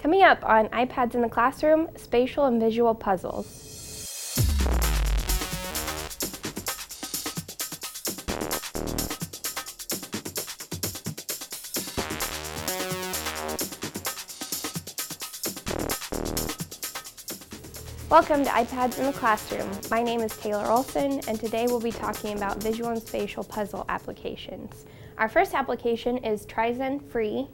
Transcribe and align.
Coming 0.00 0.22
up 0.22 0.42
on 0.46 0.66
iPads 0.68 1.14
in 1.14 1.20
the 1.20 1.28
Classroom, 1.28 1.90
spatial 1.94 2.46
and 2.46 2.58
visual 2.58 2.94
puzzles. 2.94 4.08
Welcome 18.08 18.42
to 18.44 18.50
iPads 18.50 18.98
in 18.98 19.04
the 19.04 19.12
Classroom. 19.12 19.70
My 19.90 20.02
name 20.02 20.22
is 20.22 20.34
Taylor 20.38 20.64
Olson, 20.70 21.20
and 21.28 21.38
today 21.38 21.66
we'll 21.66 21.78
be 21.78 21.92
talking 21.92 22.34
about 22.34 22.62
visual 22.62 22.88
and 22.88 23.02
spatial 23.02 23.44
puzzle 23.44 23.84
applications. 23.90 24.86
Our 25.18 25.28
first 25.28 25.52
application 25.52 26.16
is 26.24 26.46
Trizen 26.46 27.06
Free, 27.10 27.48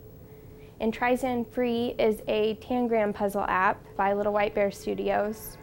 and 0.81 0.97
Trizen 0.97 1.51
Free 1.51 1.95
is 1.99 2.21
a 2.29 2.55
Tangram 2.57 3.15
puzzle 3.15 3.45
app 3.49 3.85
by 3.97 4.13
Little 4.13 4.33
White 4.33 4.55
Bear 4.55 4.71
Studios. 4.71 5.57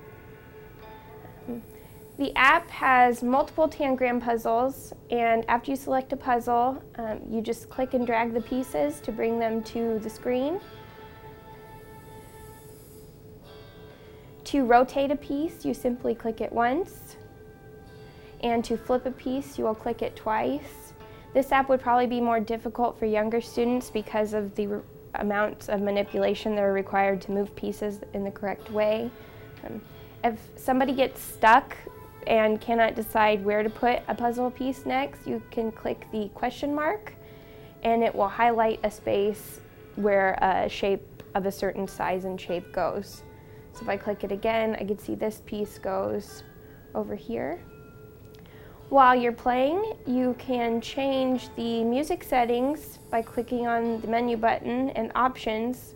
The 2.18 2.36
app 2.36 2.70
has 2.70 3.24
multiple 3.24 3.68
Tangram 3.68 4.22
puzzles, 4.22 4.94
and 5.10 5.44
after 5.48 5.72
you 5.72 5.78
select 5.78 6.14
a 6.14 6.16
puzzle, 6.16 6.82
um, 6.96 7.22
you 7.30 7.42
just 7.42 7.70
click 7.70 7.96
and 7.96 8.06
drag 8.06 8.34
the 8.34 8.42
pieces 8.42 9.00
to 9.02 9.12
bring 9.12 9.40
them 9.40 9.64
to 9.64 10.00
the 10.00 10.10
screen. 10.10 10.60
To 14.46 14.66
rotate 14.66 15.10
a 15.10 15.16
piece, 15.16 15.66
you 15.66 15.74
simply 15.74 16.14
click 16.14 16.40
it 16.40 16.52
once. 16.52 17.18
And 18.44 18.64
to 18.66 18.78
flip 18.78 19.06
a 19.06 19.12
piece, 19.12 19.58
you 19.58 19.64
will 19.64 19.74
click 19.74 20.02
it 20.04 20.16
twice. 20.16 20.94
This 21.34 21.52
app 21.52 21.68
would 21.70 21.82
probably 21.82 22.06
be 22.06 22.22
more 22.22 22.40
difficult 22.40 23.00
for 23.00 23.08
younger 23.08 23.42
students 23.42 23.90
because 23.90 24.34
of 24.34 24.54
the 24.54 24.84
amounts 25.16 25.70
of 25.70 25.82
manipulation 25.82 26.56
that 26.56 26.64
are 26.64 26.74
required 26.74 27.22
to 27.22 27.32
move 27.32 27.56
pieces 27.56 28.02
in 28.14 28.24
the 28.24 28.32
correct 28.32 28.72
way. 28.72 29.10
Um, 29.66 29.82
if 30.24 30.40
somebody 30.56 30.94
gets 30.94 31.22
stuck 31.22 31.76
and 32.28 32.60
cannot 32.62 32.96
decide 32.96 33.44
where 33.44 33.64
to 33.64 33.70
put 33.70 34.02
a 34.08 34.16
puzzle 34.16 34.50
piece 34.50 34.86
next, 34.86 35.28
you 35.28 35.42
can 35.52 35.72
click 35.72 36.08
the 36.12 36.30
question 36.30 36.74
mark 36.74 37.14
and 37.84 38.04
it 38.04 38.14
will 38.16 38.30
highlight 38.30 38.80
a 38.84 38.92
space 38.92 39.60
where 39.96 40.38
a 40.42 40.70
shape 40.70 41.24
of 41.36 41.46
a 41.46 41.52
certain 41.52 41.88
size 41.88 42.26
and 42.26 42.40
shape 42.40 42.72
goes. 42.72 43.24
So 43.74 43.82
if 43.82 43.90
I 43.90 43.98
click 43.98 44.24
it 44.24 44.32
again, 44.32 44.76
I 44.80 44.86
can 44.86 44.98
see 44.98 45.16
this 45.16 45.42
piece 45.46 45.78
goes 45.80 46.44
over 46.96 47.16
here. 47.16 47.60
While 48.94 49.16
you're 49.16 49.32
playing, 49.32 49.94
you 50.06 50.36
can 50.38 50.80
change 50.80 51.50
the 51.56 51.84
music 51.84 52.24
settings 52.24 53.00
by 53.10 53.24
clicking 53.24 53.66
on 53.66 54.00
the 54.02 54.08
menu 54.08 54.38
button 54.38 54.92
and 54.92 55.12
options. 55.16 55.96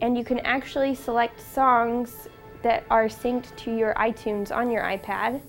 And 0.00 0.16
you 0.16 0.24
can 0.24 0.38
actually 0.38 0.94
select 0.94 1.38
songs 1.38 2.28
that 2.62 2.84
are 2.88 3.08
synced 3.08 3.54
to 3.56 3.76
your 3.76 3.92
iTunes 3.96 4.50
on 4.50 4.70
your 4.70 4.84
iPad. 4.84 5.42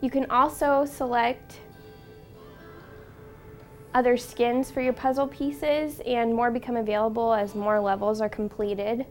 You 0.00 0.10
can 0.10 0.28
also 0.28 0.84
select 0.84 1.60
other 3.94 4.16
skins 4.16 4.68
for 4.68 4.80
your 4.80 4.94
puzzle 4.94 5.28
pieces 5.28 6.00
and 6.04 6.34
more 6.34 6.50
become 6.50 6.74
available 6.74 7.32
as 7.32 7.54
more 7.54 7.78
levels 7.78 8.20
are 8.20 8.28
completed. 8.28 9.06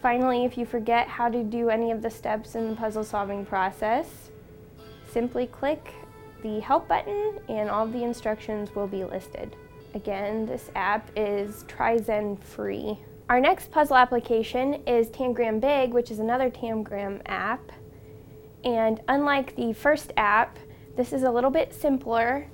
Finally, 0.00 0.44
if 0.44 0.56
you 0.56 0.64
forget 0.64 1.08
how 1.08 1.28
to 1.28 1.42
do 1.42 1.70
any 1.70 1.90
of 1.90 2.02
the 2.02 2.10
steps 2.10 2.54
in 2.54 2.68
the 2.68 2.76
puzzle 2.76 3.02
solving 3.02 3.44
process, 3.44 4.30
simply 5.10 5.46
click 5.46 5.92
the 6.42 6.60
help 6.60 6.86
button 6.86 7.40
and 7.48 7.68
all 7.68 7.86
the 7.86 8.04
instructions 8.04 8.74
will 8.74 8.86
be 8.86 9.04
listed. 9.04 9.56
Again, 9.94 10.46
this 10.46 10.70
app 10.76 11.10
is 11.16 11.64
Trizen 11.64 12.40
free. 12.40 12.98
Our 13.28 13.40
next 13.40 13.70
puzzle 13.70 13.96
application 13.96 14.74
is 14.86 15.08
Tangram 15.08 15.60
Big, 15.60 15.92
which 15.92 16.10
is 16.10 16.20
another 16.20 16.48
Tangram 16.48 17.20
app. 17.26 17.72
And 18.64 19.00
unlike 19.08 19.56
the 19.56 19.72
first 19.72 20.12
app, 20.16 20.58
this 20.96 21.12
is 21.12 21.24
a 21.24 21.30
little 21.30 21.50
bit 21.50 21.74
simpler 21.74 22.48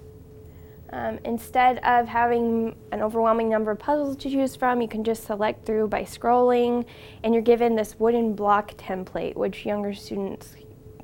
um, 0.94 1.18
instead 1.24 1.78
of 1.78 2.06
having 2.06 2.76
an 2.92 3.02
overwhelming 3.02 3.48
number 3.48 3.72
of 3.72 3.80
puzzles 3.80 4.16
to 4.18 4.30
choose 4.30 4.54
from, 4.54 4.80
you 4.80 4.86
can 4.86 5.02
just 5.02 5.24
select 5.24 5.66
through 5.66 5.88
by 5.88 6.02
scrolling, 6.02 6.86
and 7.24 7.34
you're 7.34 7.42
given 7.42 7.74
this 7.74 7.98
wooden 7.98 8.32
block 8.32 8.76
template, 8.76 9.34
which 9.34 9.66
younger 9.66 9.92
students 9.92 10.54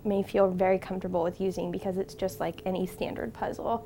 may 0.04 0.22
feel 0.22 0.48
very 0.48 0.78
comfortable 0.78 1.24
with 1.24 1.40
using 1.40 1.72
because 1.72 1.98
it's 1.98 2.14
just 2.14 2.38
like 2.38 2.62
any 2.64 2.86
standard 2.86 3.34
puzzle. 3.34 3.84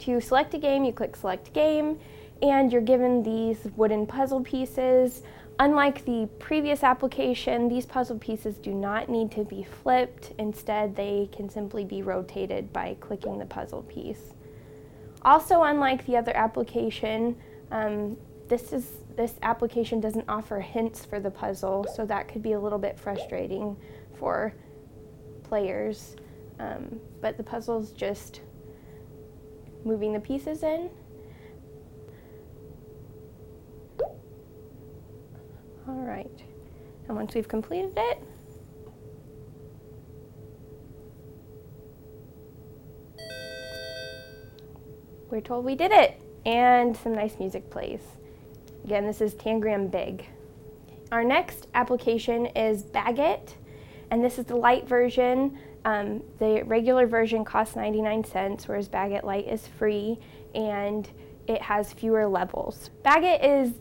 To 0.00 0.20
select 0.20 0.54
a 0.54 0.58
game, 0.58 0.84
you 0.84 0.92
click 0.92 1.16
Select 1.16 1.52
Game, 1.52 1.98
and 2.42 2.72
you're 2.72 2.80
given 2.80 3.24
these 3.24 3.58
wooden 3.76 4.06
puzzle 4.06 4.42
pieces. 4.42 5.22
Unlike 5.58 6.04
the 6.04 6.28
previous 6.38 6.84
application, 6.84 7.68
these 7.68 7.86
puzzle 7.86 8.18
pieces 8.18 8.56
do 8.56 8.72
not 8.72 9.08
need 9.08 9.32
to 9.32 9.42
be 9.42 9.66
flipped. 9.82 10.32
Instead, 10.38 10.94
they 10.94 11.28
can 11.32 11.50
simply 11.50 11.84
be 11.84 12.02
rotated 12.02 12.72
by 12.72 12.96
clicking 13.00 13.38
the 13.38 13.46
puzzle 13.46 13.82
piece. 13.82 14.32
Also, 15.22 15.62
unlike 15.62 16.06
the 16.06 16.16
other 16.16 16.34
application, 16.36 17.36
um, 17.70 18.16
this, 18.48 18.72
is, 18.72 18.86
this 19.16 19.34
application 19.42 20.00
doesn't 20.00 20.24
offer 20.28 20.60
hints 20.60 21.04
for 21.04 21.20
the 21.20 21.30
puzzle, 21.30 21.86
so 21.94 22.06
that 22.06 22.26
could 22.28 22.42
be 22.42 22.52
a 22.52 22.60
little 22.60 22.78
bit 22.78 22.98
frustrating 22.98 23.76
for 24.18 24.54
players. 25.42 26.16
Um, 26.58 27.00
but 27.20 27.36
the 27.36 27.42
puzzle's 27.42 27.92
just 27.92 28.40
moving 29.84 30.12
the 30.12 30.20
pieces 30.20 30.62
in. 30.62 30.90
All 35.88 36.04
right, 36.06 36.42
and 37.08 37.16
once 37.16 37.34
we've 37.34 37.48
completed 37.48 37.92
it, 37.96 38.22
we're 45.30 45.40
told 45.40 45.64
we 45.64 45.74
did 45.74 45.92
it, 45.92 46.20
and 46.44 46.96
some 46.96 47.14
nice 47.14 47.38
music 47.38 47.70
plays. 47.70 48.00
Again, 48.84 49.06
this 49.06 49.20
is 49.20 49.34
Tangram 49.34 49.90
Big. 49.90 50.26
Our 51.12 51.24
next 51.24 51.68
application 51.74 52.46
is 52.46 52.82
Baggit, 52.82 53.54
and 54.10 54.24
this 54.24 54.38
is 54.38 54.46
the 54.46 54.56
light 54.56 54.88
version. 54.88 55.58
Um, 55.84 56.22
the 56.38 56.62
regular 56.64 57.06
version 57.06 57.44
costs 57.44 57.76
99 57.76 58.24
cents, 58.24 58.68
whereas 58.68 58.88
Baggit 58.88 59.22
Light 59.22 59.46
is 59.46 59.66
free, 59.66 60.18
and 60.54 61.08
it 61.46 61.62
has 61.62 61.92
fewer 61.92 62.26
levels. 62.26 62.90
Baggit 63.04 63.44
is 63.44 63.72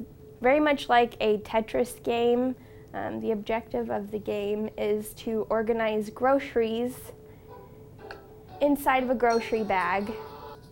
very 0.41 0.59
much 0.59 0.89
like 0.89 1.15
a 1.19 1.37
Tetris 1.39 2.01
game. 2.03 2.55
Um, 2.93 3.19
the 3.21 3.31
objective 3.31 3.89
of 3.89 4.11
the 4.11 4.19
game 4.19 4.69
is 4.77 5.13
to 5.15 5.45
organize 5.49 6.09
groceries 6.09 6.95
inside 8.61 9.03
of 9.03 9.09
a 9.09 9.15
grocery 9.15 9.63
bag 9.63 10.11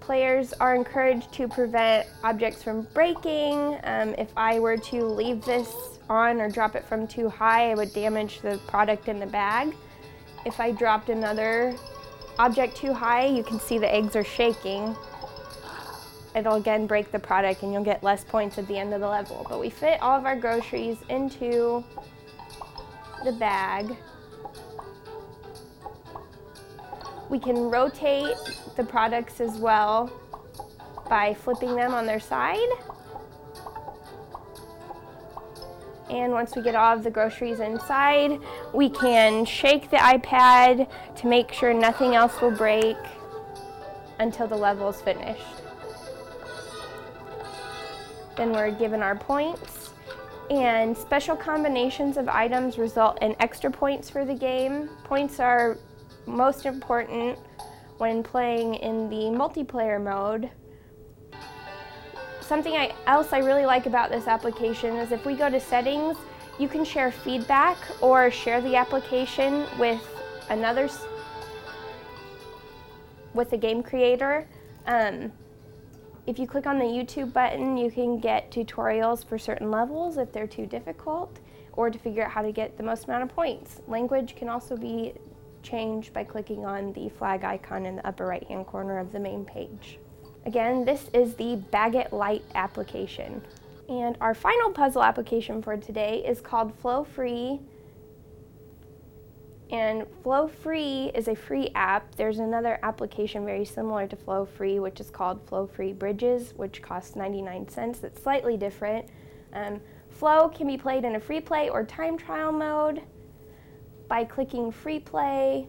Players 0.07 0.53
are 0.53 0.73
encouraged 0.73 1.33
to 1.33 1.49
prevent 1.49 2.07
objects 2.23 2.63
from 2.63 2.83
breaking. 2.93 3.77
Um, 3.83 4.15
if 4.17 4.29
I 4.37 4.57
were 4.57 4.77
to 4.77 5.03
leave 5.03 5.43
this 5.43 5.69
on 6.09 6.39
or 6.39 6.49
drop 6.49 6.77
it 6.77 6.85
from 6.85 7.09
too 7.09 7.27
high, 7.27 7.71
I 7.71 7.75
would 7.75 7.91
damage 7.91 8.39
the 8.39 8.57
product 8.67 9.09
in 9.09 9.19
the 9.19 9.25
bag. 9.25 9.75
If 10.45 10.61
I 10.61 10.71
dropped 10.71 11.09
another 11.09 11.75
object 12.39 12.77
too 12.77 12.93
high, 12.93 13.25
you 13.25 13.43
can 13.43 13.59
see 13.59 13.79
the 13.79 13.93
eggs 13.93 14.15
are 14.15 14.23
shaking. 14.23 14.95
It'll 16.33 16.55
again 16.55 16.87
break 16.87 17.11
the 17.11 17.19
product 17.19 17.63
and 17.63 17.73
you'll 17.73 17.83
get 17.83 18.01
less 18.01 18.23
points 18.23 18.57
at 18.57 18.65
the 18.69 18.77
end 18.77 18.93
of 18.93 19.01
the 19.01 19.09
level. 19.09 19.45
But 19.49 19.59
we 19.59 19.69
fit 19.69 20.01
all 20.01 20.17
of 20.17 20.25
our 20.25 20.37
groceries 20.37 20.99
into 21.09 21.83
the 23.25 23.33
bag. 23.33 23.93
We 27.29 27.39
can 27.39 27.69
rotate 27.69 28.37
the 28.75 28.83
products 28.83 29.41
as 29.41 29.57
well 29.57 30.11
by 31.09 31.33
flipping 31.33 31.75
them 31.75 31.93
on 31.93 32.05
their 32.05 32.19
side. 32.19 32.67
And 36.09 36.31
once 36.31 36.55
we 36.55 36.61
get 36.61 36.73
all 36.73 36.95
of 36.95 37.03
the 37.03 37.11
groceries 37.11 37.59
inside, 37.59 38.39
we 38.73 38.89
can 38.89 39.43
shake 39.43 39.89
the 39.89 39.97
iPad 39.97 40.89
to 41.17 41.27
make 41.27 41.51
sure 41.51 41.73
nothing 41.73 42.15
else 42.15 42.39
will 42.41 42.51
break 42.51 42.97
until 44.19 44.47
the 44.47 44.55
level 44.55 44.89
is 44.89 45.01
finished. 45.01 45.43
Then 48.37 48.51
we're 48.51 48.71
given 48.71 49.01
our 49.01 49.15
points. 49.15 49.89
And 50.49 50.95
special 50.95 51.35
combinations 51.35 52.15
of 52.15 52.29
items 52.29 52.77
result 52.77 53.21
in 53.21 53.35
extra 53.41 53.69
points 53.69 54.09
for 54.09 54.23
the 54.23 54.33
game. 54.33 54.89
Points 55.03 55.41
are 55.41 55.77
most 56.27 56.65
important 56.65 57.39
when 57.97 58.21
playing 58.21 58.75
in 58.75 59.09
the 59.09 59.35
multiplayer 59.35 59.99
mode. 60.01 60.49
Something 62.41 62.75
I, 62.75 62.93
else 63.07 63.33
I 63.33 63.39
really 63.39 63.65
like 63.65 63.87
about 63.87 64.11
this 64.11 64.27
application 64.27 64.95
is 64.97 65.11
if 65.11 65.25
we 65.25 65.33
go 65.33 65.49
to 65.49 65.59
settings, 65.59 66.17
you 66.59 66.67
can 66.67 66.85
share 66.85 67.11
feedback 67.11 67.77
or 68.01 68.29
share 68.29 68.61
the 68.61 68.75
application 68.75 69.65
with 69.79 70.01
another, 70.49 70.89
with 73.33 73.53
a 73.53 73.57
game 73.57 73.81
creator. 73.81 74.47
Um, 74.85 75.31
If 76.27 76.37
you 76.37 76.45
click 76.45 76.67
on 76.67 76.77
the 76.77 76.85
YouTube 76.85 77.31
button, 77.31 77.77
you 77.77 77.89
can 77.89 78.19
get 78.19 78.51
tutorials 78.51 79.25
for 79.25 79.37
certain 79.39 79.71
levels 79.71 80.17
if 80.17 80.31
they're 80.33 80.45
too 80.45 80.65
difficult, 80.65 81.39
or 81.71 81.89
to 81.89 81.97
figure 81.97 82.25
out 82.25 82.31
how 82.31 82.41
to 82.41 82.51
get 82.51 82.75
the 82.75 82.83
most 82.83 83.05
amount 83.05 83.23
of 83.23 83.29
points. 83.33 83.81
Language 83.87 84.35
can 84.35 84.49
also 84.49 84.75
be 84.75 85.13
changed 85.67 86.13
by 86.13 86.23
clicking 86.23 86.65
on 86.65 86.93
the 86.93 87.09
flag 87.09 87.43
icon 87.43 87.85
in 87.85 87.97
the 87.97 88.07
upper 88.07 88.25
right 88.25 88.43
hand 88.47 88.65
corner 88.67 88.99
of 88.99 89.11
the 89.11 89.19
main 89.19 89.43
page. 89.43 89.99
Again, 90.45 90.85
this 90.85 91.09
is 91.13 91.35
the 91.35 91.61
Baggit 91.73 92.11
Lite 92.11 92.43
application. 92.55 93.41
And 93.89 94.17
our 94.21 94.33
final 94.33 94.71
puzzle 94.71 95.03
application 95.03 95.61
for 95.61 95.75
today 95.75 96.23
is 96.25 96.39
called 96.39 96.73
Flow 96.73 97.03
Free. 97.03 97.59
And 99.69 100.05
Flow 100.23 100.47
Free 100.47 101.11
is 101.13 101.27
a 101.27 101.35
free 101.35 101.69
app. 101.75 102.15
There's 102.15 102.39
another 102.39 102.79
application 102.83 103.45
very 103.45 103.65
similar 103.65 104.07
to 104.07 104.15
Flow 104.15 104.45
Free, 104.45 104.79
which 104.79 105.01
is 105.01 105.09
called 105.09 105.45
Flow 105.47 105.67
Free 105.67 105.91
Bridges, 105.91 106.53
which 106.55 106.81
costs 106.81 107.17
99 107.17 107.67
cents. 107.67 108.03
It's 108.03 108.21
slightly 108.23 108.55
different. 108.55 109.07
Um, 109.51 109.81
Flow 110.09 110.47
can 110.47 110.67
be 110.67 110.77
played 110.77 111.03
in 111.03 111.15
a 111.15 111.19
free 111.19 111.41
play 111.41 111.69
or 111.69 111.83
time 111.83 112.17
trial 112.17 112.51
mode. 112.53 113.01
By 114.07 114.23
clicking 114.23 114.71
free 114.71 114.99
play, 114.99 115.67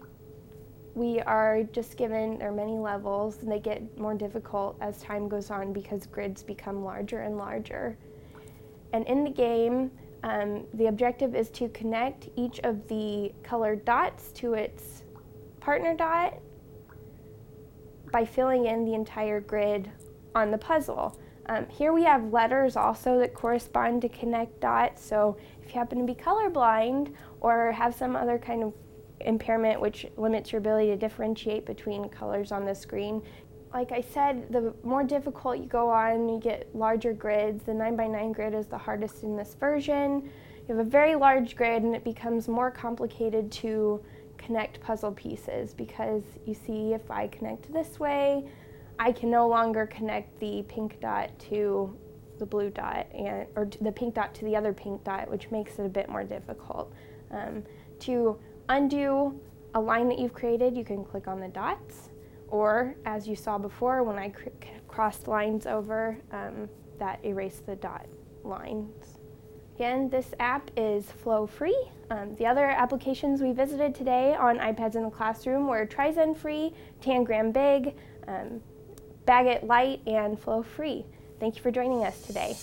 we 0.95 1.21
are 1.21 1.63
just 1.65 1.97
given, 1.97 2.39
there 2.39 2.49
are 2.49 2.53
many 2.53 2.79
levels, 2.79 3.43
and 3.43 3.51
they 3.51 3.59
get 3.61 3.99
more 3.99 4.15
difficult 4.15 4.77
as 4.81 5.01
time 5.01 5.29
goes 5.29 5.51
on 5.51 5.73
because 5.73 6.07
grids 6.07 6.43
become 6.43 6.85
larger 6.85 7.21
and 7.21 7.37
larger. 7.37 7.97
And 8.93 9.07
in 9.07 9.25
the 9.25 9.31
game, 9.31 9.91
um, 10.23 10.67
the 10.75 10.87
objective 10.87 11.35
is 11.35 11.51
to 11.51 11.69
connect 11.69 12.29
each 12.37 12.59
of 12.61 12.87
the 12.89 13.33
colored 13.43 13.85
dots 13.85 14.33
to 14.33 14.55
its 14.55 15.05
partner 15.61 15.95
dot 15.95 16.39
by 18.11 18.25
filling 18.25 18.67
in 18.67 18.85
the 18.85 18.95
entire 18.95 19.41
grid 19.41 19.91
on 20.35 20.51
the 20.51 20.59
puzzle. 20.59 21.19
Um, 21.47 21.67
here 21.69 21.93
we 21.93 22.03
have 22.05 22.33
letters 22.33 22.77
also 22.77 23.19
that 23.19 23.35
correspond 23.35 24.03
to 24.03 24.09
connect 24.09 24.61
dots, 24.61 25.05
so 25.05 25.37
if 25.63 25.73
you 25.73 25.79
happen 25.79 25.99
to 25.99 26.05
be 26.05 26.15
colorblind 26.15 27.15
or 27.41 27.73
have 27.73 27.95
some 27.95 28.17
other 28.17 28.39
kind 28.39 28.63
of 28.63 28.73
impairment 29.21 29.81
which 29.81 30.07
limits 30.17 30.53
your 30.53 30.59
ability 30.59 30.89
to 30.89 30.97
differentiate 30.97 31.67
between 31.67 32.09
colors 32.09 32.53
on 32.53 32.65
the 32.65 32.75
screen, 32.75 33.23
like 33.73 33.93
I 33.93 34.01
said, 34.01 34.51
the 34.51 34.73
more 34.83 35.05
difficult 35.05 35.59
you 35.59 35.67
go 35.67 35.91
on, 35.91 36.29
you 36.29 36.41
get 36.41 36.75
larger 36.75 37.13
grids. 37.13 37.65
The 37.65 37.73
9x9 37.73 38.35
grid 38.35 38.55
is 38.55 38.67
the 38.67 38.79
hardest 38.79 39.23
in 39.23 39.37
this 39.37 39.55
version. 39.55 40.31
You 40.67 40.77
have 40.77 40.87
a 40.87 40.89
very 40.89 41.15
large 41.15 41.57
grid 41.57 41.83
and 41.83 41.95
it 41.95 42.05
becomes 42.05 42.49
more 42.49 42.71
complicated 42.71 43.51
to 43.53 44.03
connect 44.37 44.81
puzzle 44.81 45.13
pieces 45.13 45.75
because 45.75 46.23
you 46.47 46.55
see 46.55 46.95
if 46.95 47.11
I 47.11 47.29
connect 47.29 47.73
this 47.73 47.99
way, 47.99 48.49
I 48.99 49.13
can 49.13 49.31
no 49.31 49.49
longer 49.49 49.87
connect 49.87 50.39
the 50.41 50.65
pink 50.69 51.01
dot 51.01 51.37
to 51.51 51.97
the 52.39 52.47
blue 52.47 52.71
dot 52.71 53.07
and 53.13 53.47
or 53.57 53.69
the 53.81 53.93
pink 53.93 54.15
dot 54.15 54.35
to 54.37 54.45
the 54.45 54.57
other 54.57 54.73
pink 54.73 55.05
dot, 55.05 55.31
which 55.31 55.51
makes 55.51 55.79
it 55.79 55.85
a 55.85 55.89
bit 55.89 56.09
more 56.09 56.25
difficult. 56.25 56.93
Um, 57.31 57.63
to 58.01 58.39
undo 58.69 59.39
a 59.75 59.81
line 59.81 60.09
that 60.09 60.19
you've 60.19 60.35
created, 60.35 60.77
you 60.77 60.85
can 60.85 61.05
click 61.05 61.29
on 61.29 61.41
the 61.41 61.49
dots 61.49 62.09
or 62.51 62.95
as 63.05 63.29
you 63.29 63.37
saw 63.37 63.59
before 63.59 64.03
when 64.03 64.19
I 64.19 64.31
cr 64.31 64.49
crossed 64.89 65.29
lines 65.29 65.67
over, 65.67 66.17
um, 66.33 66.69
that 66.99 67.21
erased 67.25 67.67
the 67.67 67.77
dot 67.77 68.07
lines. 68.43 69.19
Again, 69.77 70.09
this 70.09 70.35
app 70.41 70.71
is 70.77 71.05
flow 71.05 71.47
free. 71.47 71.79
Um, 72.11 72.35
the 72.37 72.47
other 72.47 72.65
applications 72.65 73.41
we 73.41 73.53
visited 73.53 73.95
today 73.95 74.35
on 74.35 74.59
iPads 74.59 74.97
in 74.97 75.05
the 75.05 75.11
classroom 75.11 75.69
were 75.69 75.87
Trizen 75.87 76.37
free, 76.37 76.73
Tangram 77.01 77.53
Big, 77.53 77.95
um, 78.27 78.61
Baggit 79.25 79.69
Lite, 79.69 80.01
and 80.09 80.41
Flow 80.41 80.63
free. 80.63 81.05
Thank 81.39 81.55
you 81.55 81.63
for 81.63 81.71
joining 81.71 82.05
us 82.05 82.21
today. 82.23 82.57